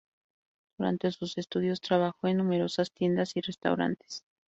[0.79, 4.23] Durante sus estudios, trabajó en numerosas tiendas y restaurantes.